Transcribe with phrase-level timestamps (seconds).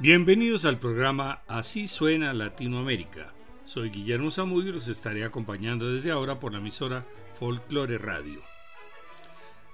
[0.00, 3.34] Bienvenidos al programa Así suena Latinoamérica.
[3.64, 7.04] Soy Guillermo Zamudio y los estaré acompañando desde ahora por la emisora
[7.38, 8.40] Folklore Radio.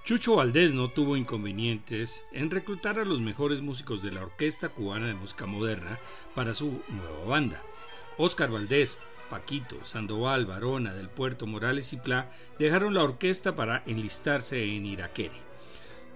[0.03, 5.07] Chucho Valdés no tuvo inconvenientes en reclutar a los mejores músicos de la Orquesta Cubana
[5.07, 5.97] de Música Moderna
[6.35, 7.63] para su nueva banda.
[8.17, 8.97] Oscar Valdés,
[9.29, 15.46] Paquito, Sandoval, Varona, Del Puerto, Morales y Pla dejaron la orquesta para enlistarse en Iraquere.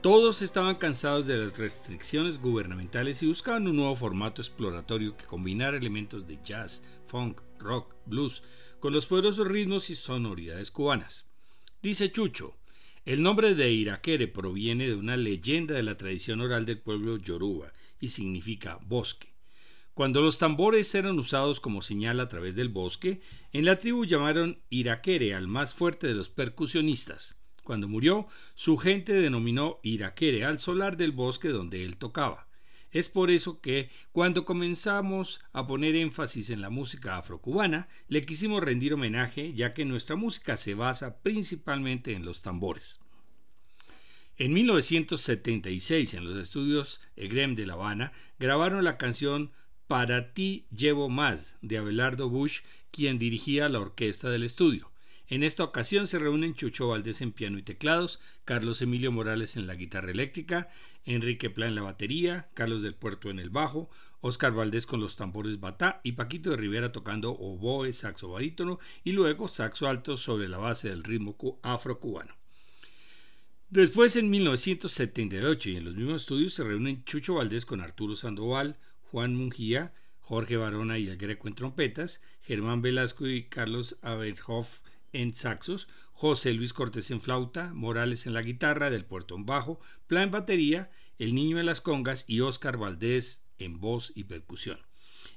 [0.01, 5.77] Todos estaban cansados de las restricciones gubernamentales y buscaban un nuevo formato exploratorio que combinara
[5.77, 8.41] elementos de jazz, funk, rock, blues,
[8.79, 11.29] con los poderosos ritmos y sonoridades cubanas.
[11.83, 12.57] Dice Chucho,
[13.05, 17.71] el nombre de Iraquere proviene de una leyenda de la tradición oral del pueblo yoruba
[17.99, 19.35] y significa bosque.
[19.93, 23.21] Cuando los tambores eran usados como señal a través del bosque,
[23.53, 27.35] en la tribu llamaron Iraquere al más fuerte de los percusionistas.
[27.63, 32.47] Cuando murió, su gente denominó Iraquere al solar del bosque donde él tocaba.
[32.91, 38.61] Es por eso que, cuando comenzamos a poner énfasis en la música afrocubana, le quisimos
[38.61, 42.99] rendir homenaje, ya que nuestra música se basa principalmente en los tambores.
[44.37, 49.51] En 1976, en los estudios EGREM de La Habana, grabaron la canción
[49.87, 54.90] Para ti llevo más de Abelardo Bush, quien dirigía la orquesta del estudio.
[55.31, 59.65] En esta ocasión se reúnen Chucho Valdés en piano y teclados, Carlos Emilio Morales en
[59.65, 60.67] la guitarra eléctrica,
[61.05, 63.89] Enrique Pla en la batería, Carlos del Puerto en el bajo,
[64.19, 69.13] Oscar Valdés con los tambores batá y Paquito de Rivera tocando oboe, saxo barítono y
[69.13, 72.35] luego saxo alto sobre la base del ritmo afrocubano.
[73.69, 78.75] Después, en 1978 y en los mismos estudios se reúnen Chucho Valdés con Arturo Sandoval,
[79.03, 84.81] Juan Mungía, Jorge Barona y el Greco en trompetas, Germán Velasco y Carlos Aberhoff
[85.13, 89.79] en saxos, José Luis Cortés en flauta, Morales en la guitarra, del puerto en bajo,
[90.07, 94.79] Plan en batería, El Niño en las congas y Óscar Valdés en voz y percusión.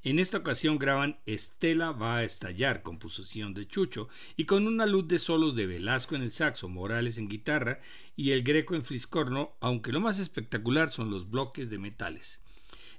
[0.03, 5.09] En esta ocasión graban Estela va a estallar, composición de Chucho, y con una luz
[5.09, 7.81] de solos de Velasco en el saxo, Morales en guitarra
[8.15, 12.41] y el Greco en fliscorno, aunque lo más espectacular son los bloques de metales.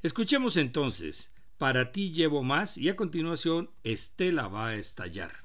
[0.01, 5.44] Escuchemos entonces, Para ti llevo más y a continuación Estela va a estallar.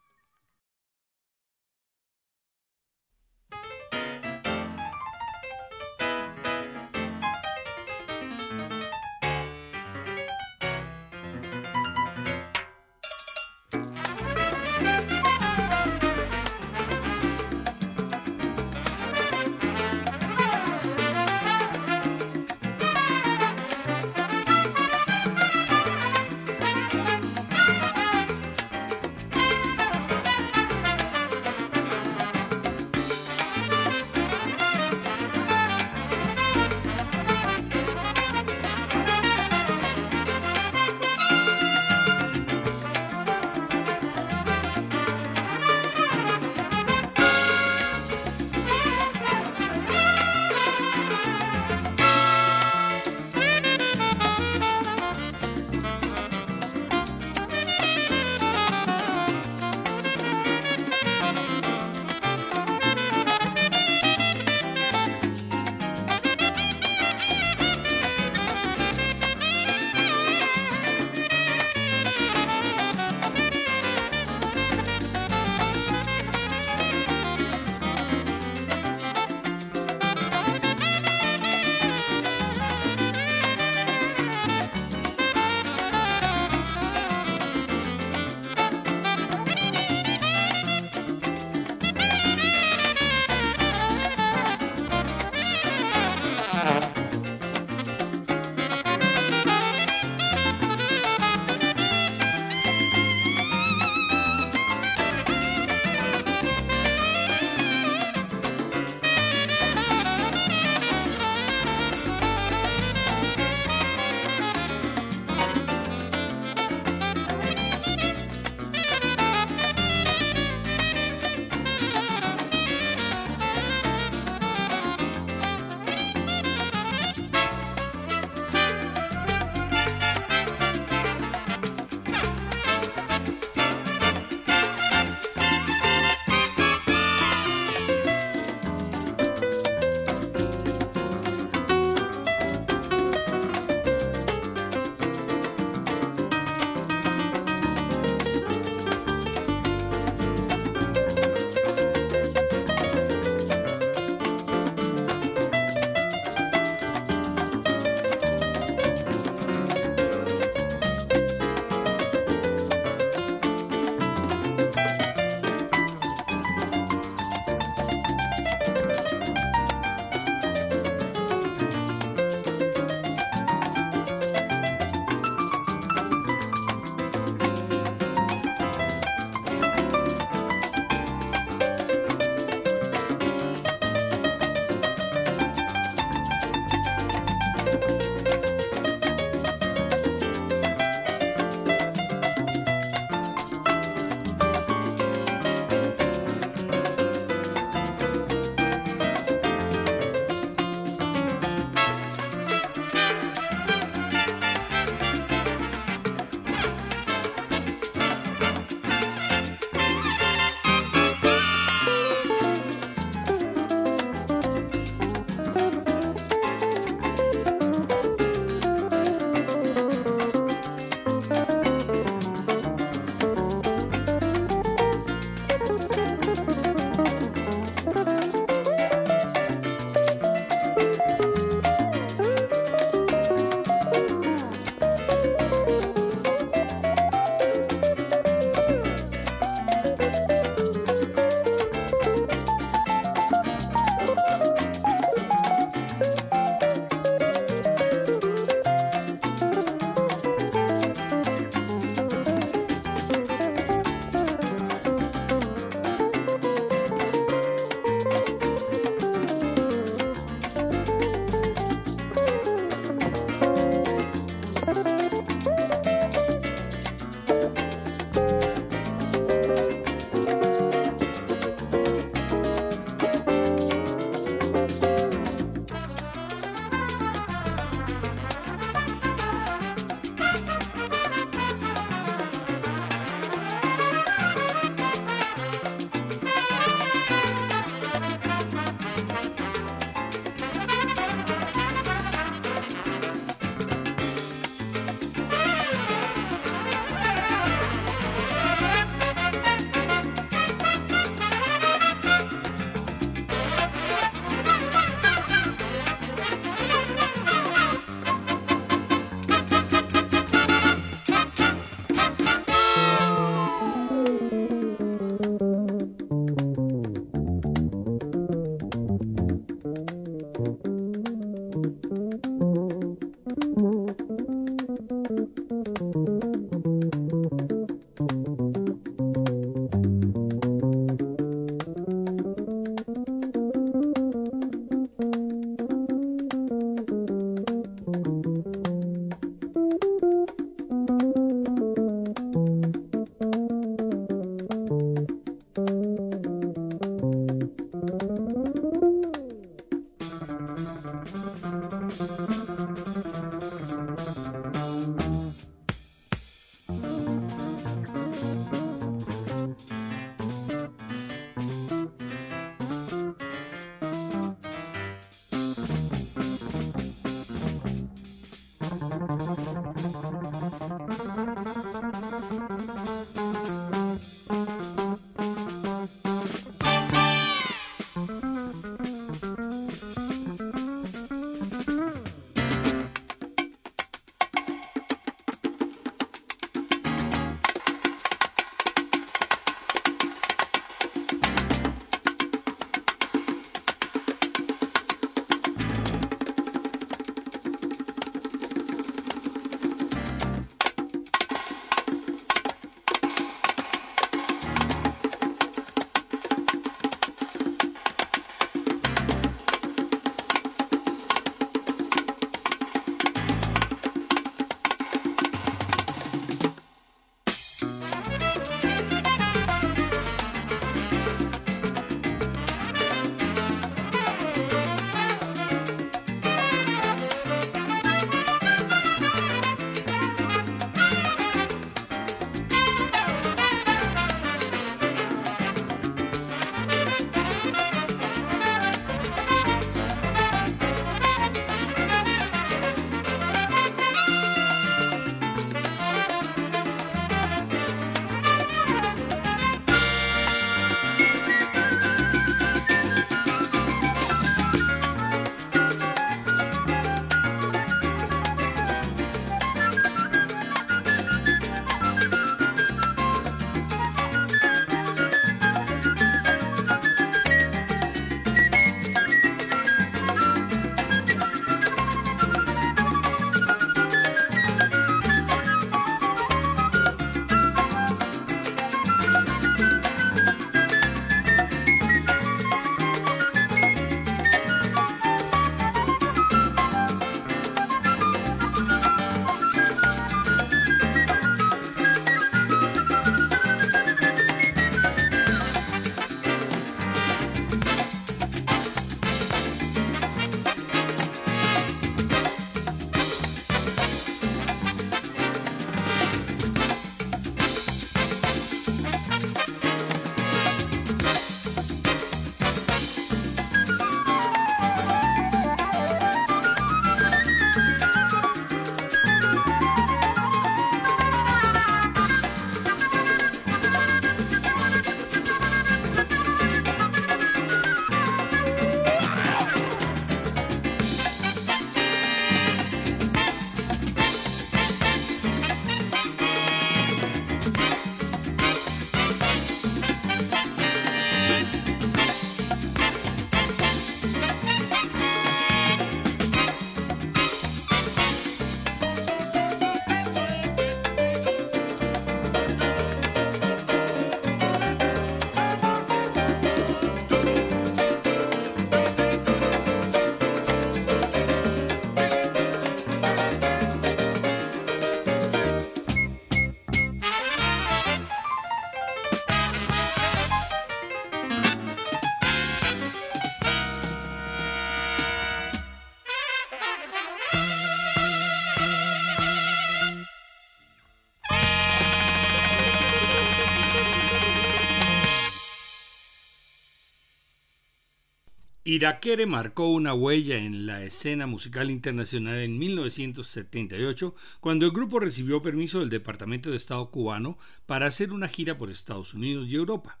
[588.74, 595.40] Irakere marcó una huella en la escena musical internacional en 1978 cuando el grupo recibió
[595.40, 600.00] permiso del Departamento de Estado cubano para hacer una gira por Estados Unidos y Europa.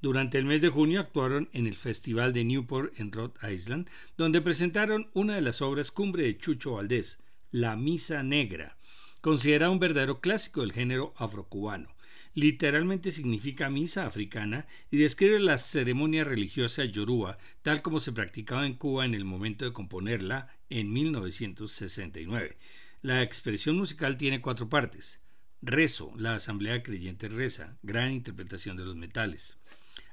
[0.00, 4.40] Durante el mes de junio actuaron en el Festival de Newport en Rhode Island, donde
[4.40, 8.78] presentaron una de las obras cumbre de Chucho Valdés, La Misa Negra,
[9.20, 11.93] considerada un verdadero clásico del género afrocubano
[12.34, 18.74] literalmente significa misa africana y describe la ceremonia religiosa yoruba tal como se practicaba en
[18.74, 22.56] Cuba en el momento de componerla en 1969.
[23.02, 25.20] La expresión musical tiene cuatro partes.
[25.62, 29.58] Rezo, la asamblea creyente reza, gran interpretación de los metales.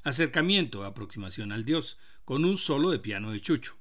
[0.03, 3.77] Acercamiento, aproximación al Dios, con un solo de piano de chucho.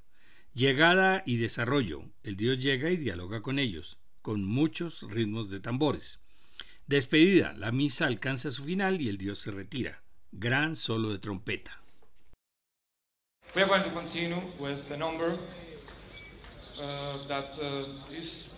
[0.55, 6.21] Llegada y desarrollo, el Dios llega y dialoga con ellos, con muchos ritmos de tambores.
[6.91, 10.03] Despedida, la misa alcanza su final y el Dios se retira.
[10.33, 11.81] Gran solo de trompeta.
[13.55, 15.39] We are going to continue with a number
[16.83, 18.55] uh, that uh, is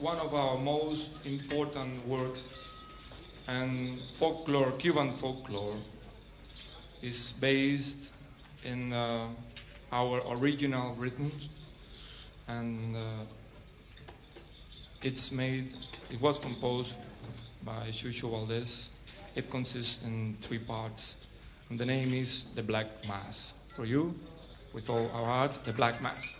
[0.00, 2.46] one of our most important works
[3.48, 5.74] and folklore, Cuban folklore,
[7.02, 8.14] is based
[8.62, 9.26] in uh,
[9.90, 11.48] our original rhythms
[12.46, 13.00] and uh,
[15.02, 15.72] it's made,
[16.08, 17.00] it was composed
[17.64, 18.90] by Chucho Valdez.
[19.34, 21.16] It consists in three parts.
[21.70, 23.54] And the name is The Black Mass.
[23.74, 24.14] For you,
[24.72, 26.34] with all our heart, The Black Mass.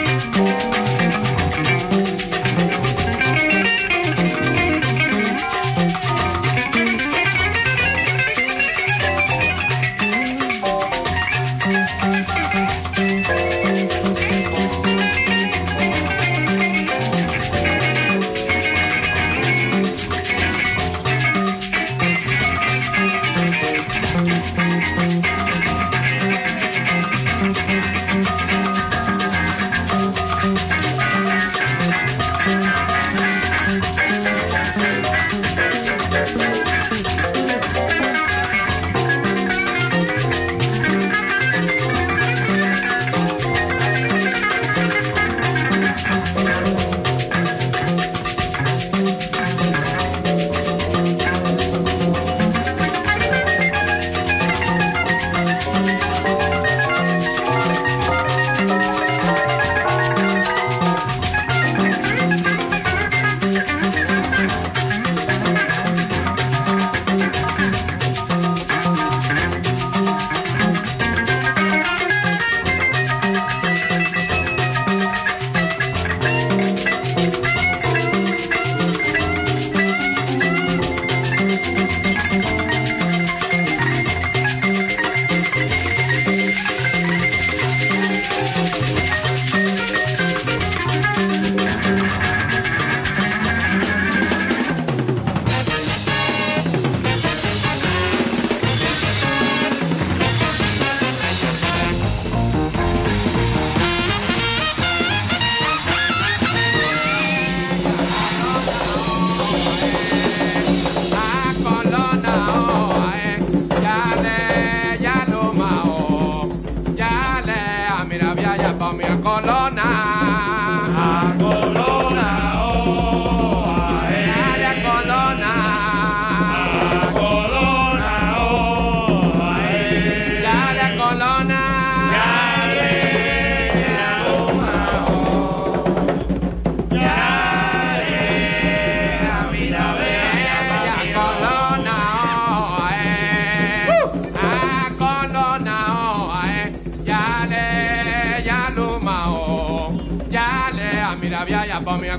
[0.01, 0.06] you.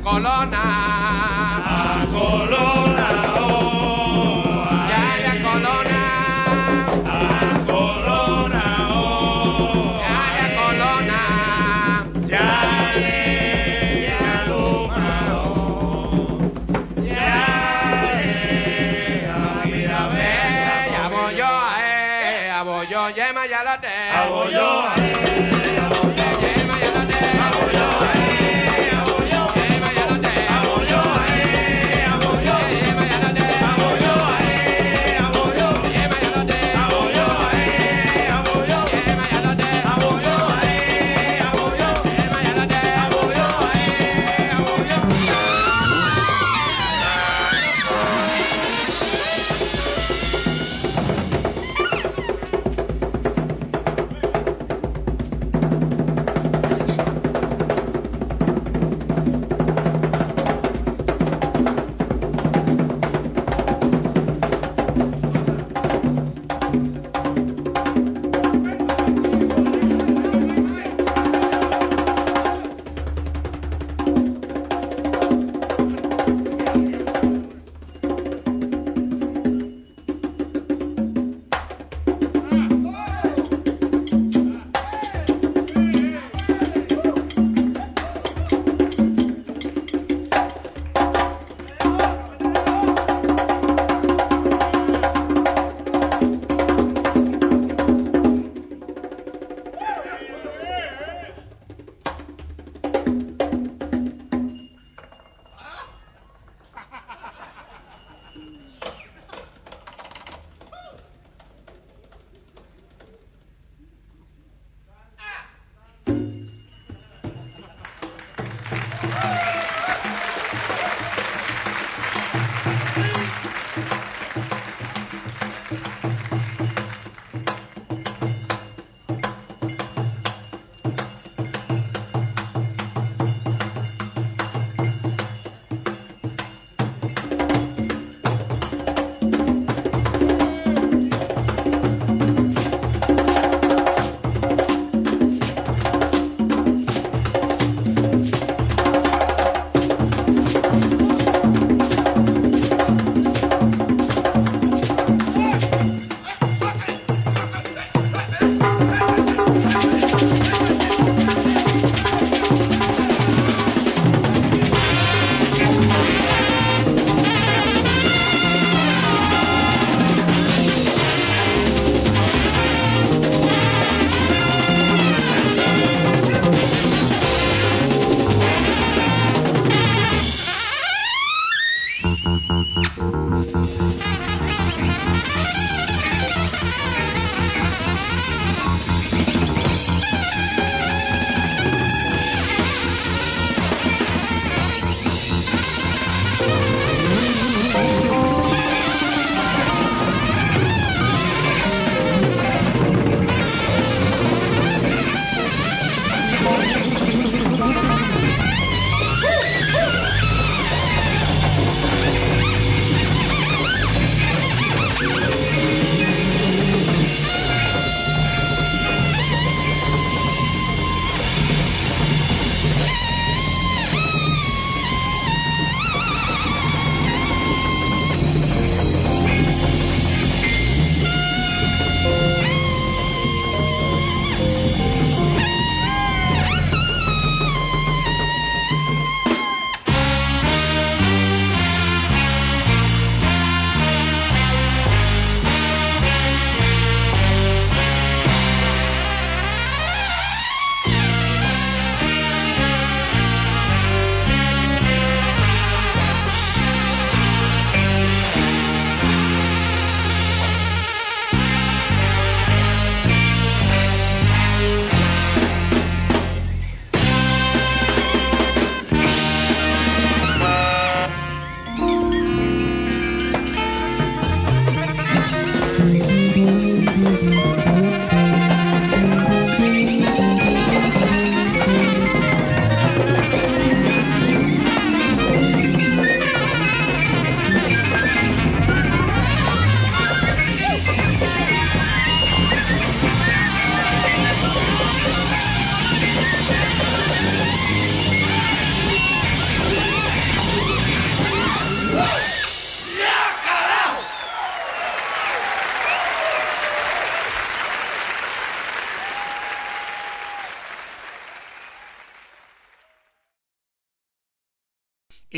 [0.09, 1.38] Colona.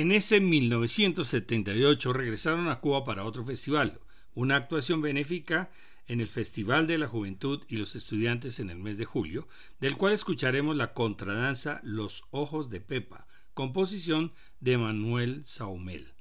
[0.00, 4.00] En ese 1978 regresaron a Cuba para otro festival,
[4.32, 5.70] una actuación benéfica
[6.06, 9.46] en el Festival de la Juventud y los Estudiantes en el mes de julio,
[9.78, 16.14] del cual escucharemos la contradanza Los Ojos de Pepa, composición de Manuel Saumel.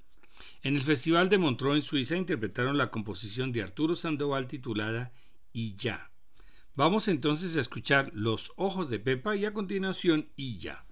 [0.61, 5.13] En el Festival de Montreux en Suiza interpretaron la composición de Arturo Sandoval titulada
[5.53, 6.11] Y ya.
[6.75, 10.83] Vamos entonces a escuchar Los Ojos de Pepa y a continuación Y ya.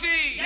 [0.00, 0.39] See.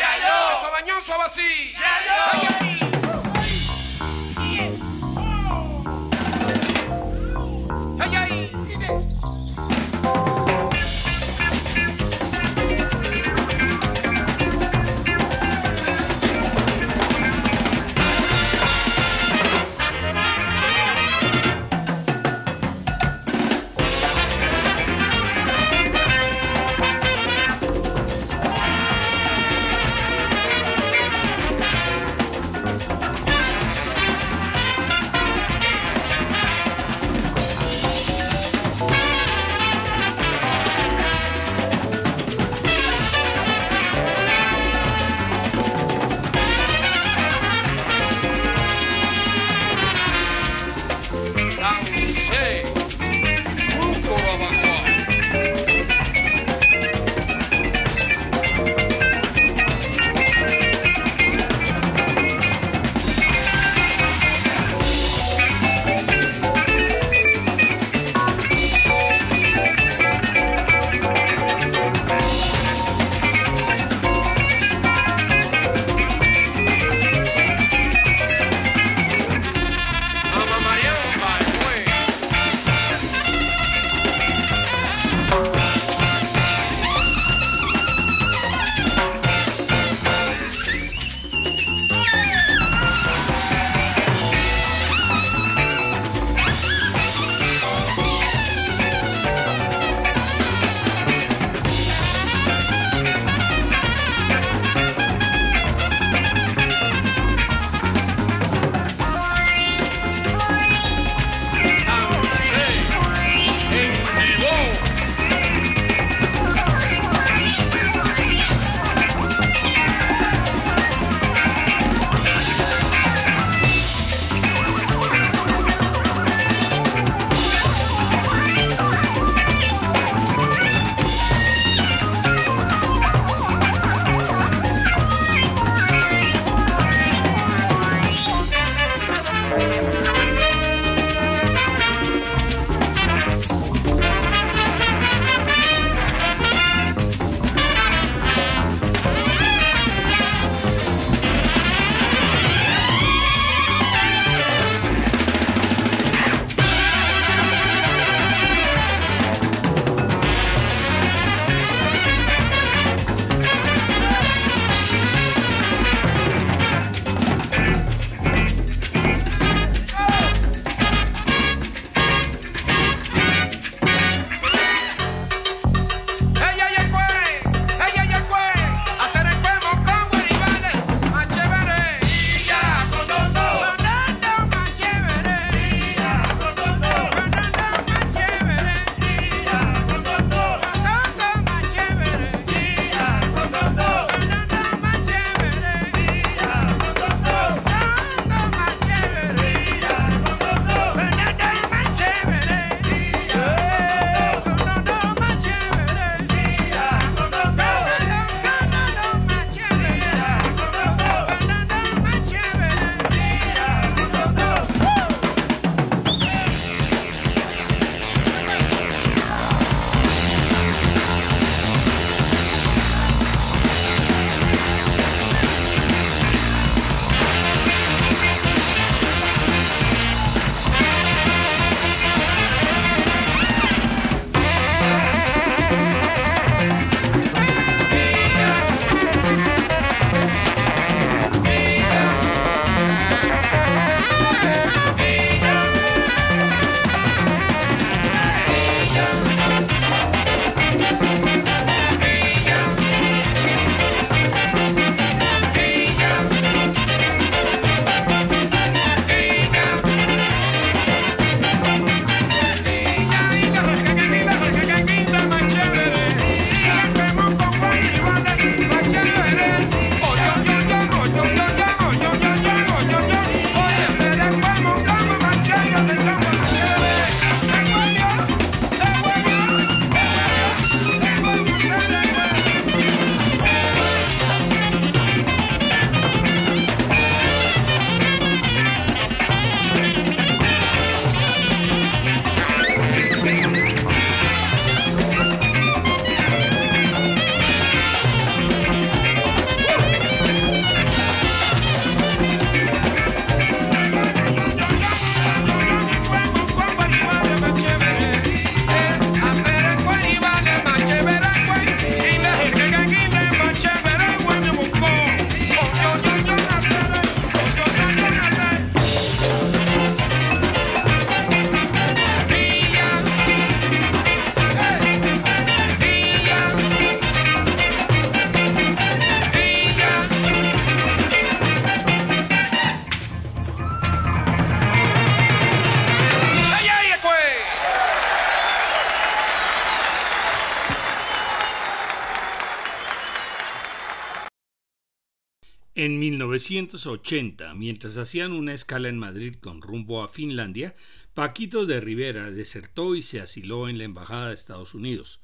[346.35, 350.75] 1980, mientras hacían una escala en Madrid con rumbo a Finlandia,
[351.15, 355.21] Paquito de Rivera desertó y se asiló en la Embajada de Estados Unidos.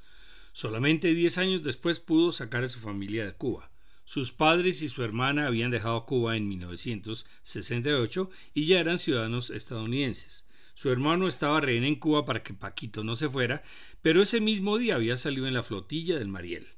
[0.53, 3.71] Solamente diez años después pudo sacar a su familia de Cuba.
[4.05, 10.47] Sus padres y su hermana habían dejado Cuba en 1968 y ya eran ciudadanos estadounidenses.
[10.75, 13.63] Su hermano estaba rehén en Cuba para que Paquito no se fuera,
[14.01, 16.69] pero ese mismo día había salido en la flotilla del Mariel.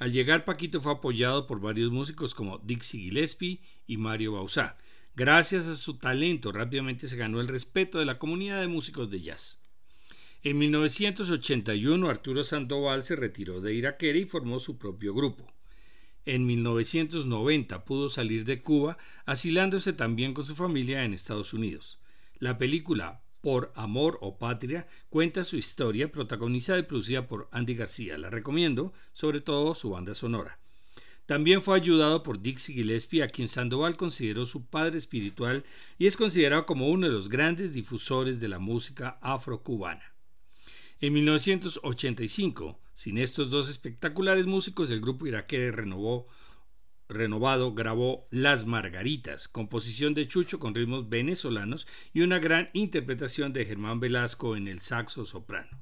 [0.00, 4.78] Al llegar Paquito fue apoyado por varios músicos como Dixie Gillespie y Mario Bauzá.
[5.14, 9.20] Gracias a su talento rápidamente se ganó el respeto de la comunidad de músicos de
[9.20, 9.60] jazz.
[10.42, 15.52] En 1981 Arturo Sandoval se retiró de Iraquere y formó su propio grupo.
[16.24, 18.96] En 1990 pudo salir de Cuba,
[19.26, 22.00] asilándose también con su familia en Estados Unidos.
[22.38, 28.18] La película por Amor o Patria cuenta su historia, protagonizada y producida por Andy García.
[28.18, 30.58] La recomiendo, sobre todo su banda sonora.
[31.26, 35.64] También fue ayudado por Dixie Gillespie, a quien Sandoval consideró su padre espiritual
[35.96, 40.02] y es considerado como uno de los grandes difusores de la música afrocubana.
[41.00, 46.26] En 1985, sin estos dos espectaculares músicos, el grupo iraquere renovó
[47.10, 53.66] renovado grabó Las Margaritas, composición de Chucho con ritmos venezolanos y una gran interpretación de
[53.66, 55.80] Germán Velasco en el saxo soprano.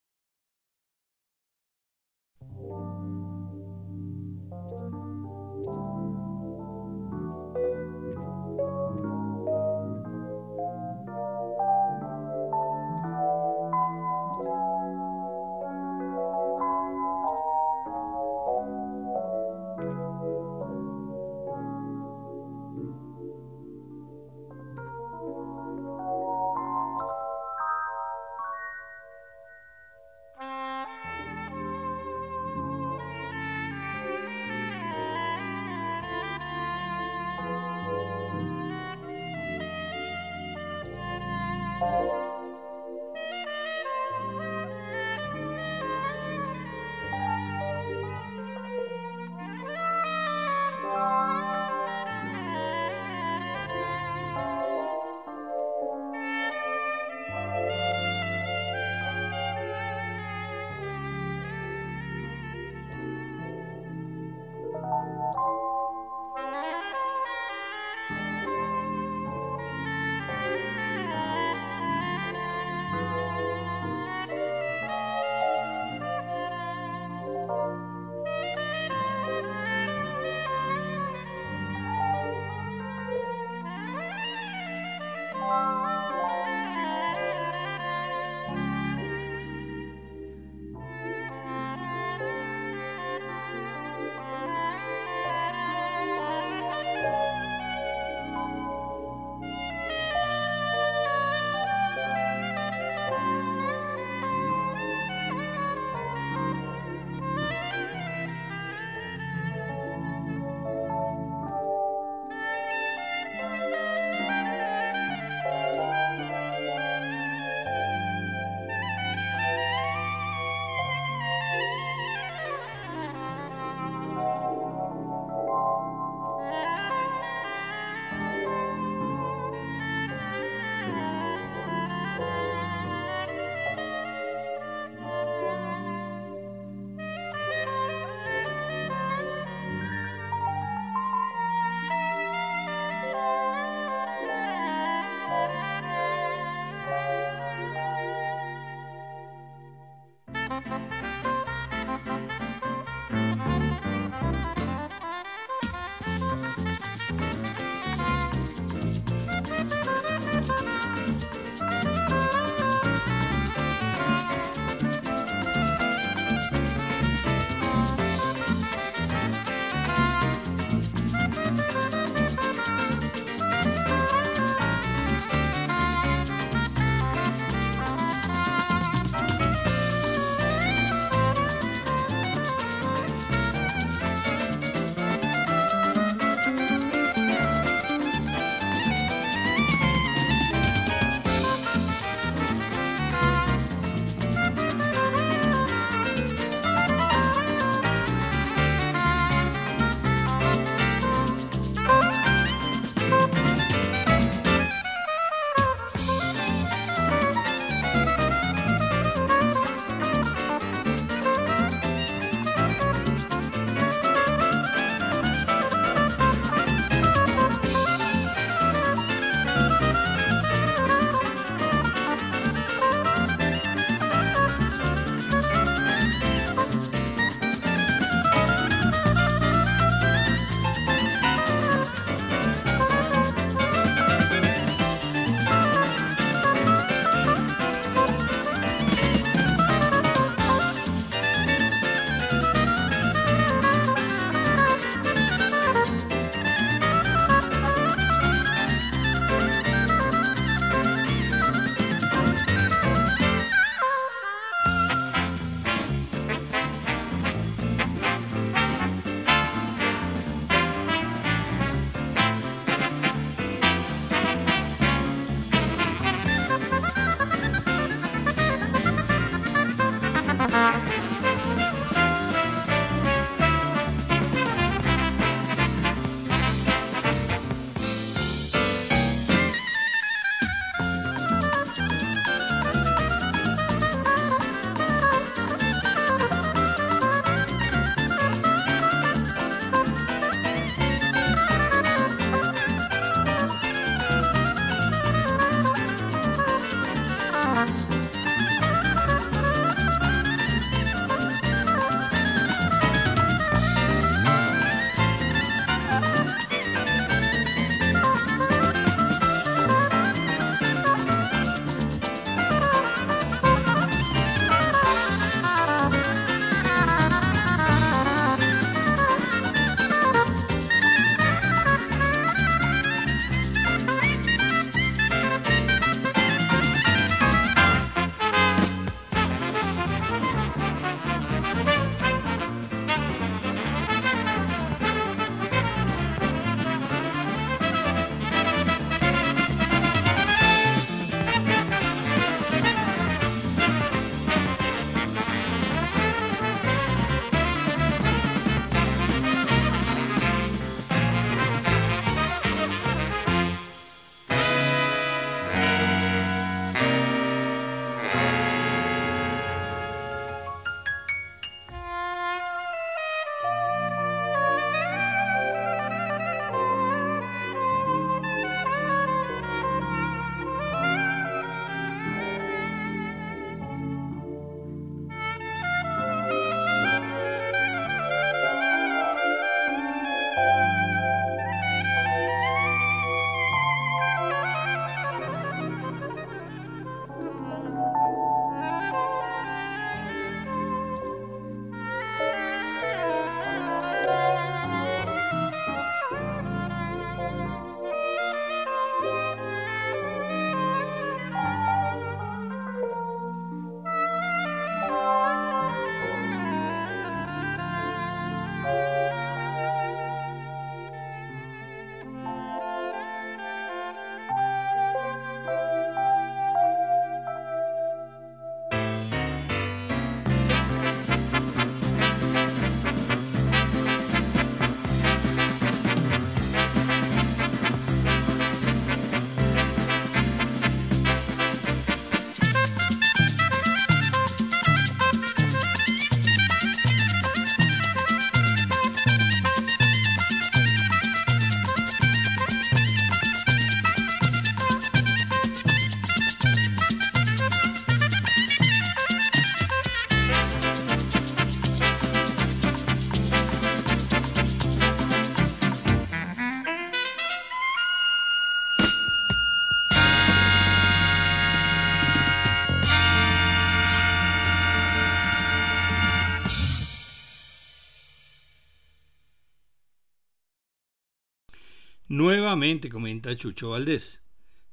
[472.19, 474.25] Nuevamente comenta Chucho Valdés.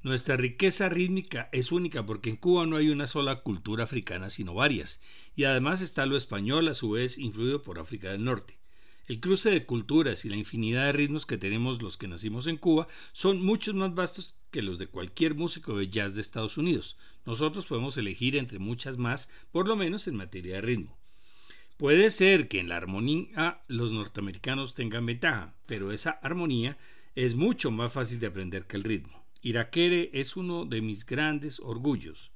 [0.01, 4.55] Nuestra riqueza rítmica es única porque en Cuba no hay una sola cultura africana, sino
[4.55, 4.99] varias,
[5.35, 8.57] y además está lo español a su vez influido por África del Norte.
[9.05, 12.57] El cruce de culturas y la infinidad de ritmos que tenemos los que nacimos en
[12.57, 16.97] Cuba son muchos más vastos que los de cualquier músico de jazz de Estados Unidos.
[17.27, 20.97] Nosotros podemos elegir entre muchas más, por lo menos en materia de ritmo.
[21.77, 26.75] Puede ser que en la armonía los norteamericanos tengan ventaja, pero esa armonía
[27.15, 29.25] es mucho más fácil de aprender que el ritmo.
[29.41, 32.31] Iraquere es uno de mis grandes orgullos.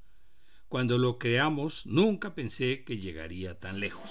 [0.69, 4.09] Cuando lo creamos, nunca pensé que llegaría tan lejos.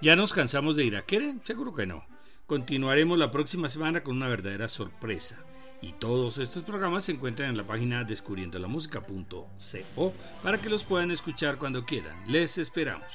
[0.00, 1.36] ¿Ya nos cansamos de Iraquere?
[1.44, 2.04] Seguro que no.
[2.46, 5.44] Continuaremos la próxima semana con una verdadera sorpresa.
[5.80, 11.58] Y todos estos programas se encuentran en la página descubriendolamusica.co para que los puedan escuchar
[11.58, 12.30] cuando quieran.
[12.30, 13.12] Les esperamos.